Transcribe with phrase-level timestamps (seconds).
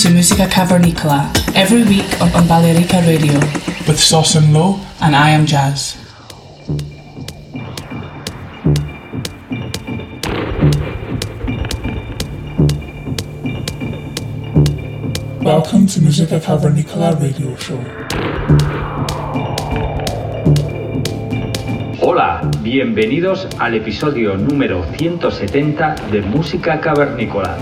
[0.00, 3.38] To Musica Cavernicola every week on, on Balearica Radio
[3.86, 5.94] with Sauce and Low and I am Jazz.
[15.42, 17.78] Welcome to Musica Cavernicola radio show.
[22.00, 27.58] Hola, bienvenidos al episodio número 170 de Música Cavernícola.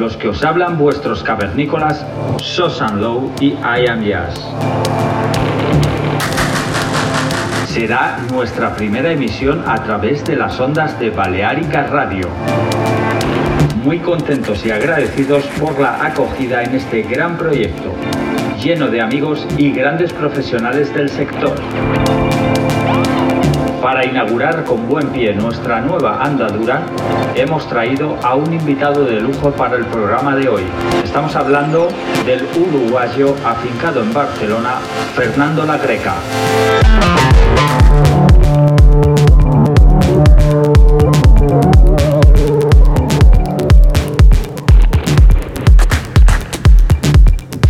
[0.00, 2.06] Los que os hablan vuestros cavernícolas,
[2.38, 4.34] Sosan Low y I Am Jazz.
[7.66, 12.28] Será nuestra primera emisión a través de las ondas de Baleárica Radio.
[13.84, 17.94] Muy contentos y agradecidos por la acogida en este gran proyecto,
[18.58, 21.60] lleno de amigos y grandes profesionales del sector.
[23.82, 26.82] Para inaugurar con buen pie nuestra nueva andadura,
[27.34, 30.62] hemos traído a un invitado de lujo para el programa de hoy.
[31.02, 31.88] Estamos hablando
[32.26, 34.80] del uruguayo afincado en Barcelona,
[35.14, 36.14] Fernando La Greca.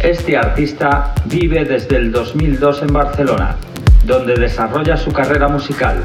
[0.02, 3.57] Este artista vive desde el 2002 en Barcelona,
[4.05, 6.05] donde desarrolla su carrera musical.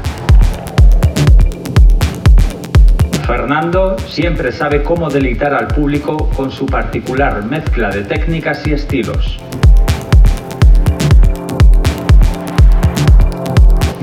[3.26, 9.38] Fernando siempre sabe cómo deleitar al público con su particular mezcla de técnicas y estilos.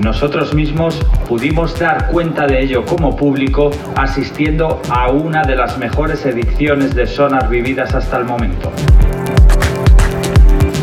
[0.03, 0.99] Nosotros mismos
[1.29, 7.07] pudimos dar cuenta de ello como público asistiendo a una de las mejores ediciones de
[7.07, 8.69] Sonar vividas hasta el momento.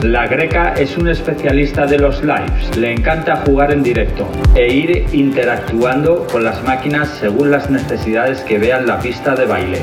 [0.03, 5.05] La Greca es un especialista de los lives, le encanta jugar en directo e ir
[5.13, 9.83] interactuando con las máquinas según las necesidades que vean la pista de baile.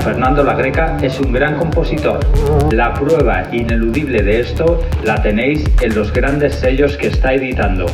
[0.00, 2.20] Fernando La Greca es un gran compositor.
[2.72, 7.86] La prueba ineludible de esto la tenéis en los grandes sellos que está editando.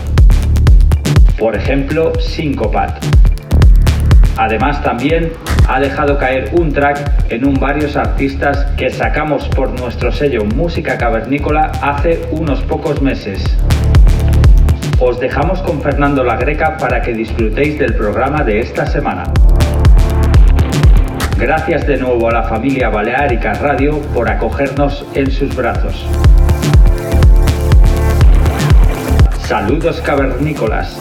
[1.39, 3.05] Por ejemplo, Syncopat.
[4.37, 5.33] Además también
[5.69, 10.99] ha dejado caer un track en un varios artistas que sacamos por nuestro sello Música
[10.99, 13.45] Cavernícola hace unos pocos meses.
[14.99, 19.25] Os dejamos con Fernando La Greca para que disfrutéis del programa de esta semana.
[21.41, 26.07] Gracias de nuevo a la familia Baleárica Radio por acogernos en sus brazos.
[29.39, 31.01] Saludos cavernícolas.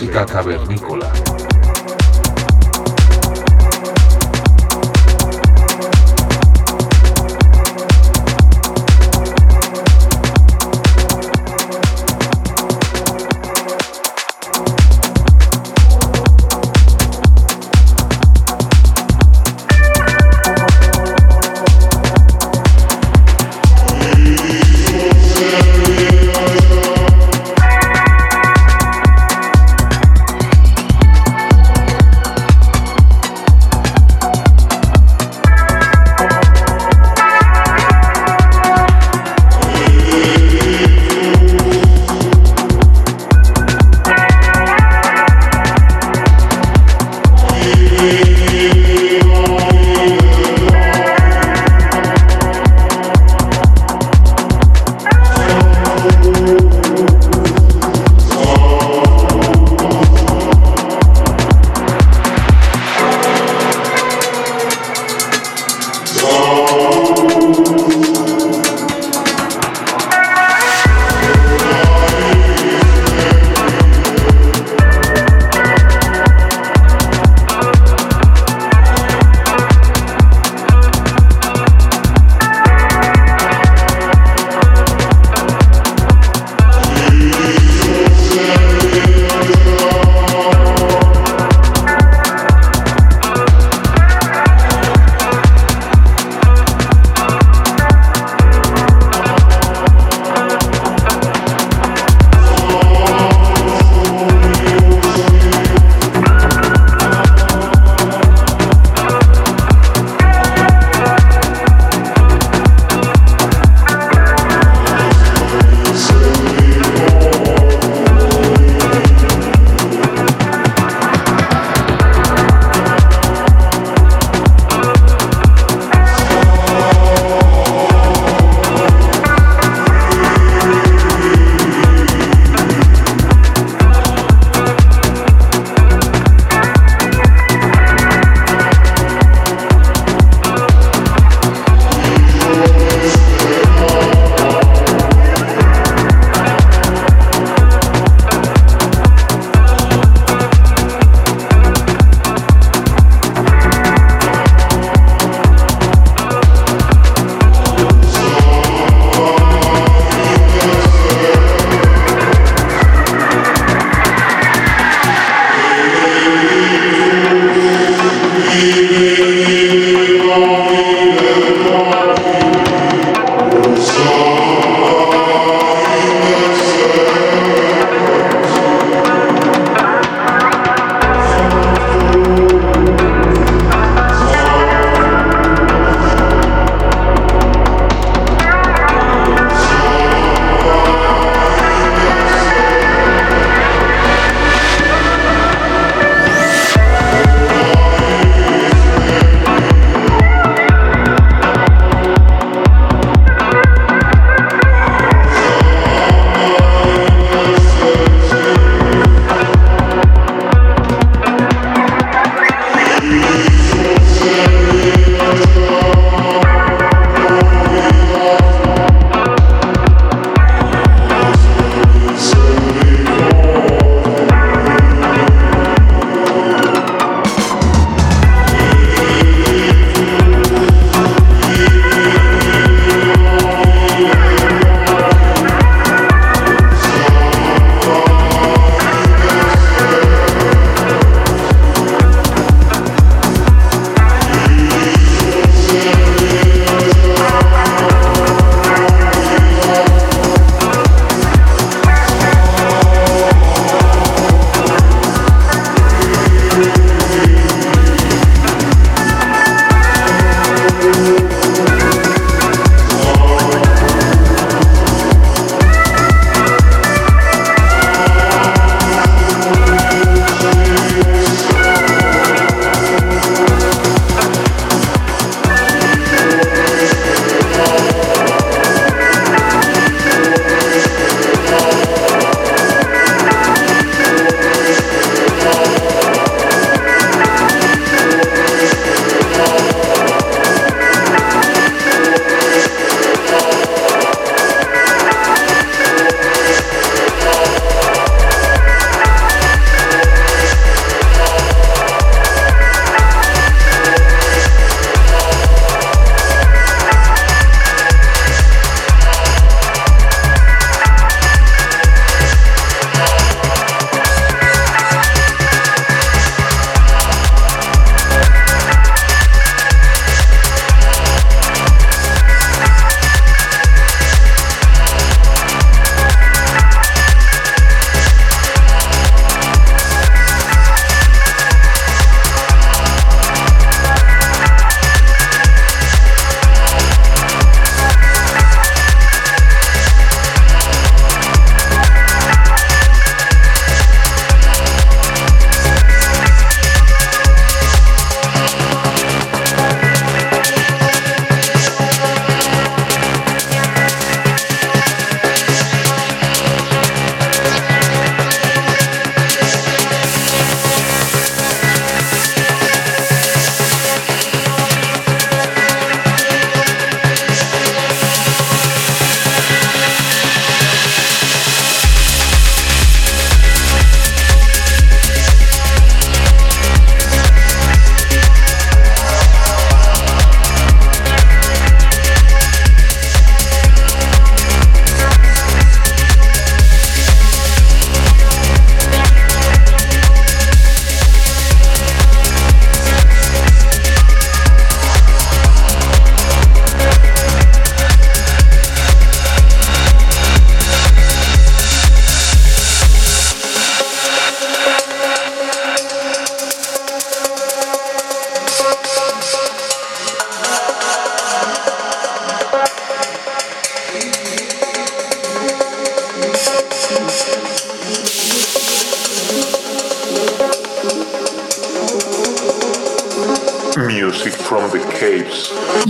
[0.00, 0.79] Música cavernícola.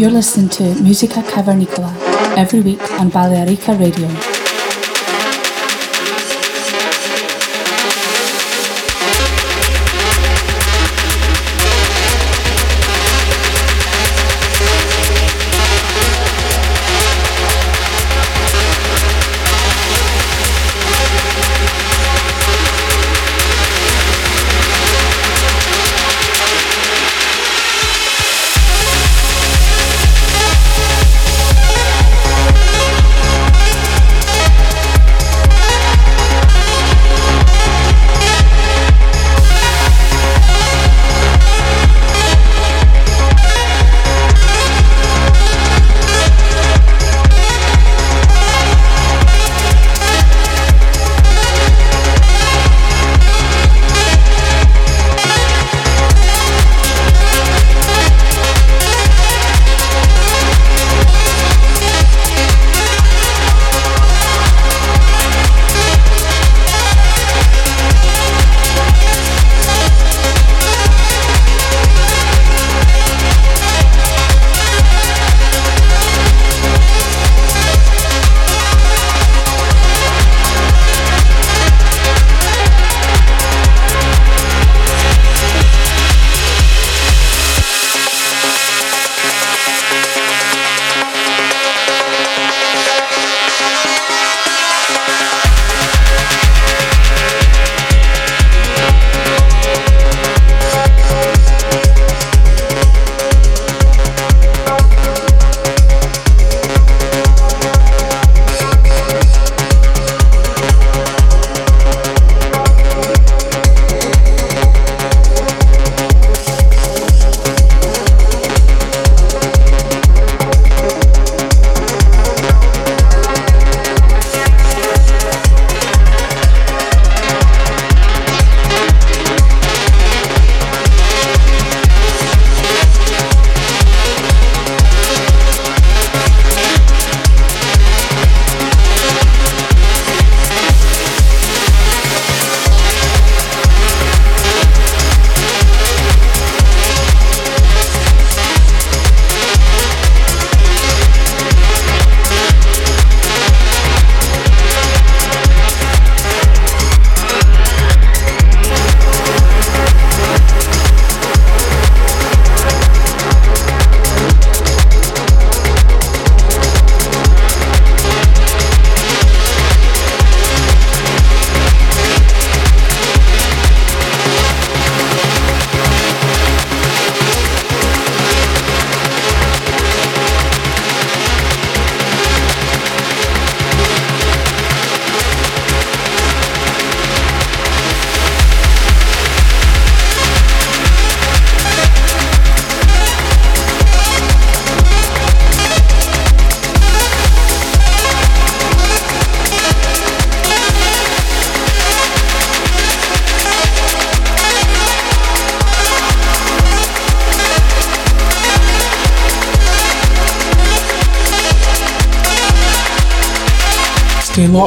[0.00, 1.94] You're listening to Musica Cavernicola
[2.34, 4.39] every week on Balearica Radio.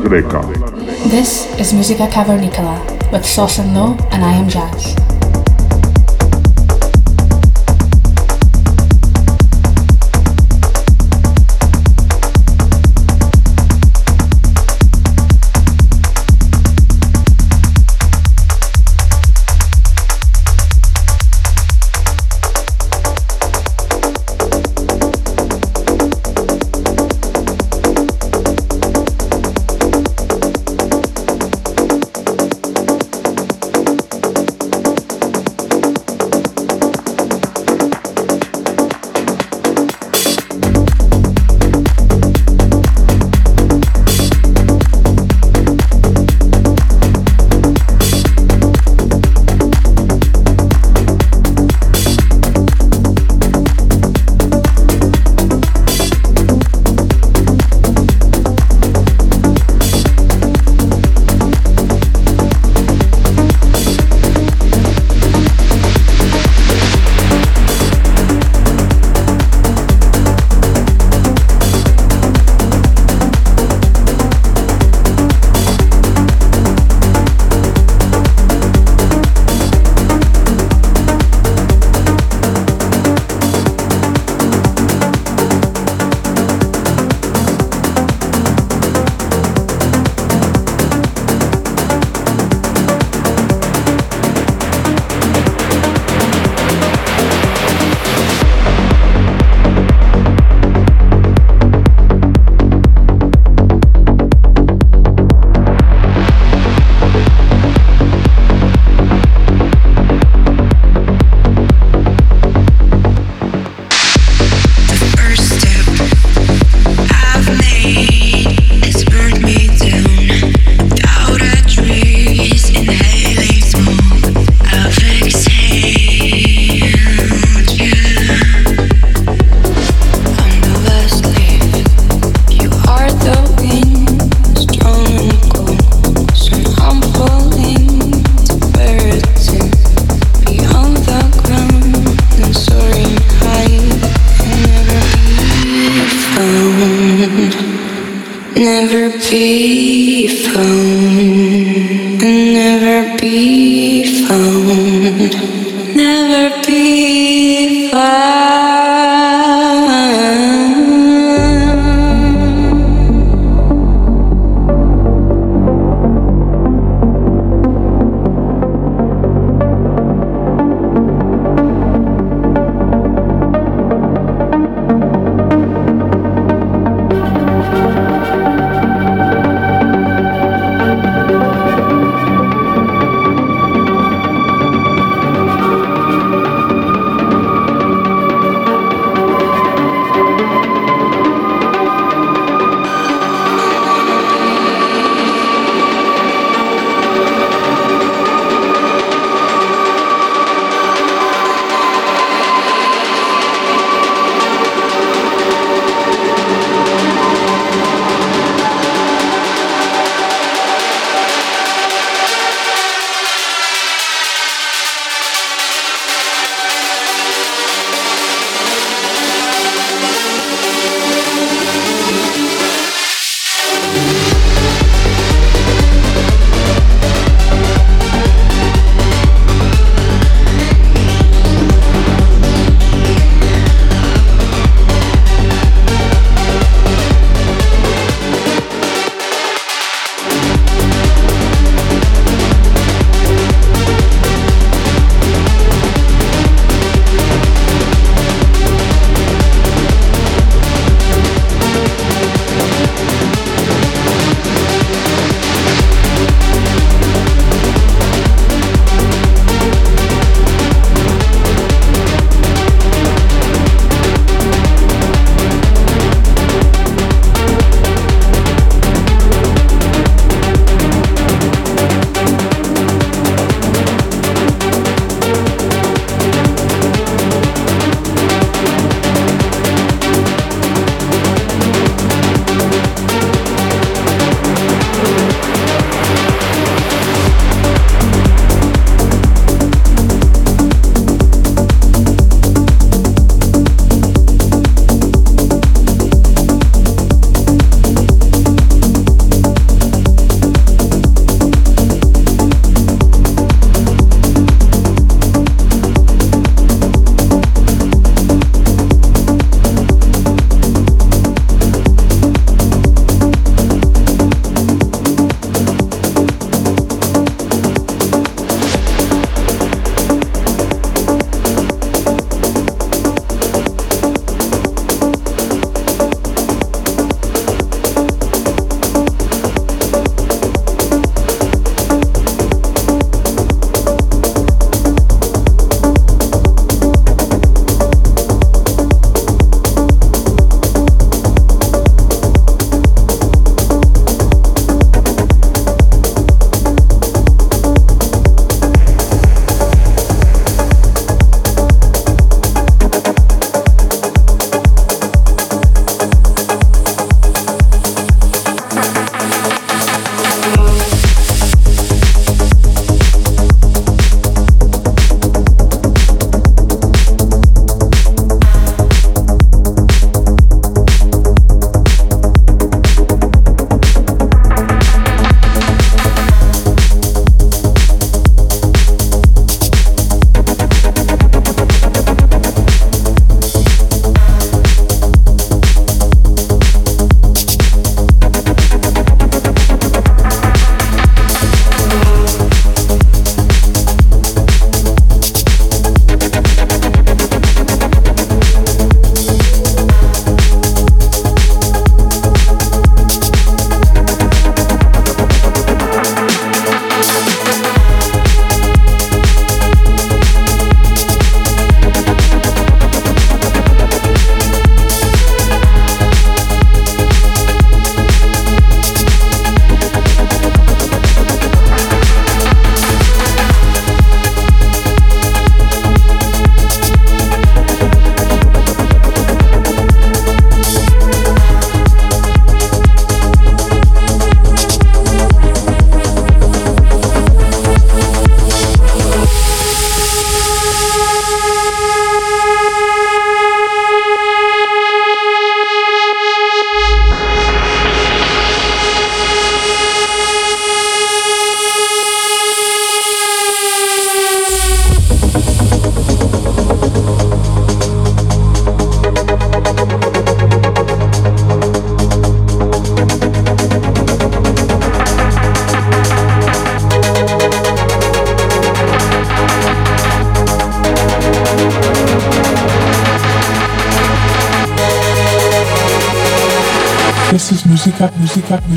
[0.00, 0.40] Greca.
[1.10, 4.99] This is Musica Cavernicola with Sauce and Low, and I am Jazz.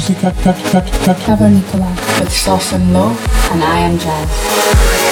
[0.03, 1.89] Musica, Musica, Cavernicola
[2.19, 3.15] with Sauce and Low,
[3.51, 5.02] and I am Jazz.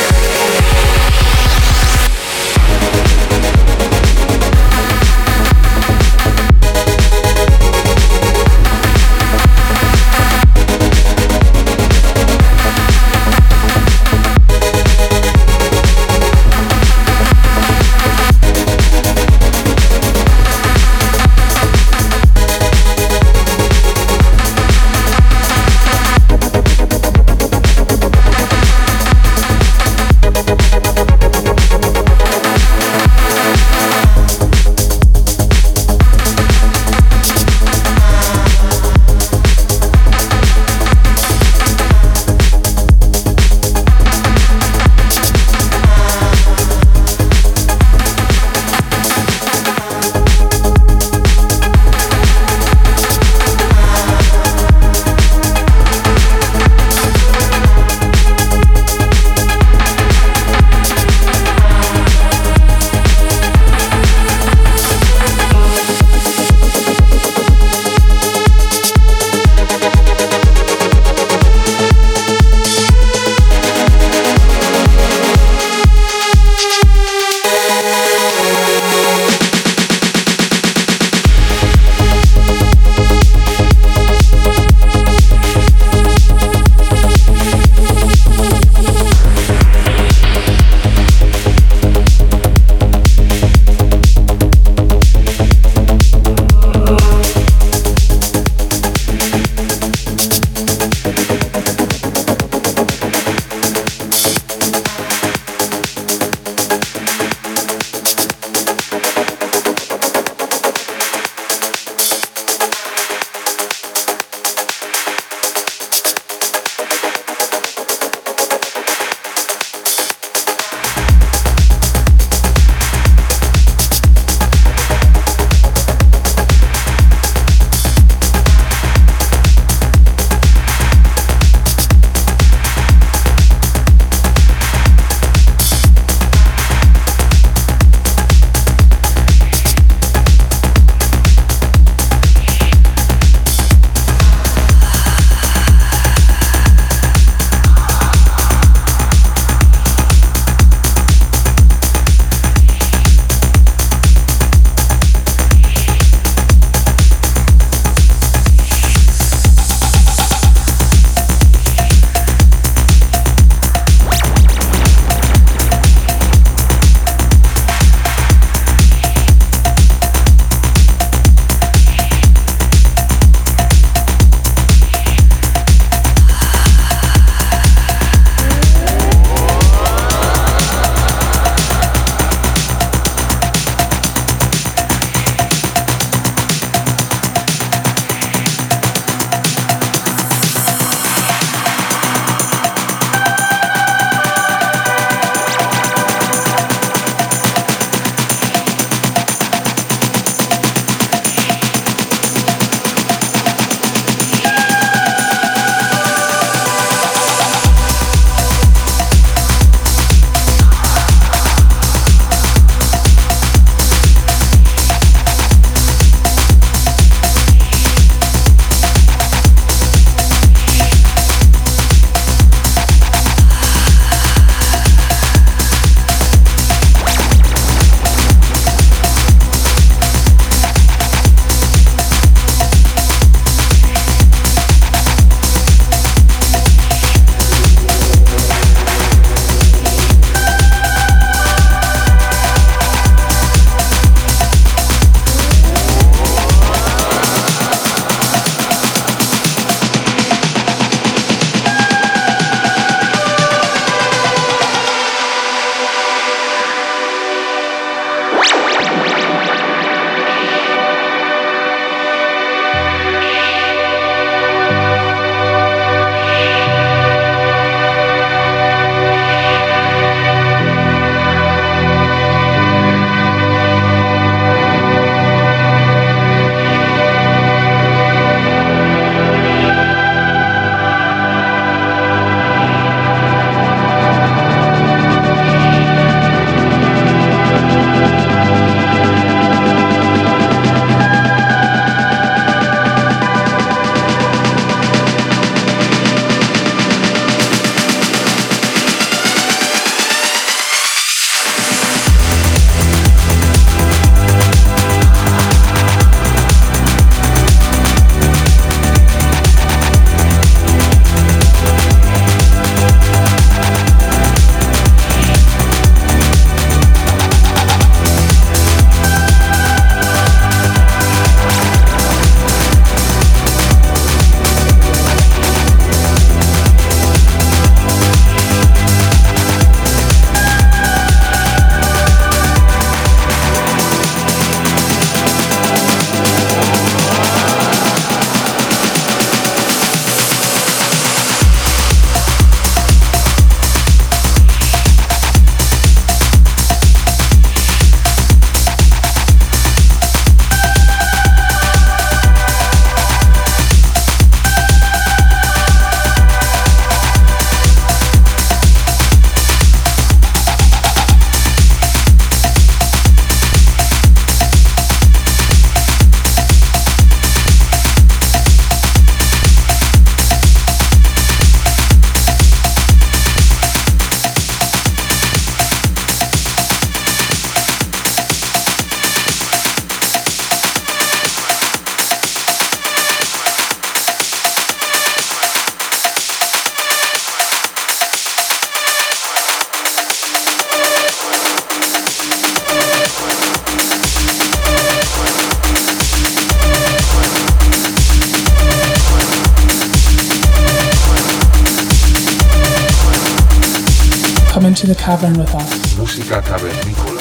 [404.94, 405.96] The cavern with us.
[405.98, 407.21] Música cavernícola.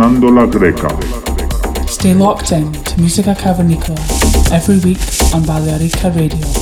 [0.00, 0.88] Fernando La Greca.
[1.86, 4.00] Stay locked in to Musica Cavernicola
[4.50, 4.98] every week
[5.34, 6.59] on Balearica Radio.